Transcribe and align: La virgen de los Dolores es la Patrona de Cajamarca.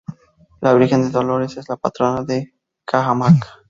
La 0.61 0.73
virgen 0.73 1.01
de 1.01 1.03
los 1.03 1.11
Dolores 1.13 1.57
es 1.57 1.69
la 1.69 1.77
Patrona 1.77 2.23
de 2.23 2.55
Cajamarca. 2.85 3.59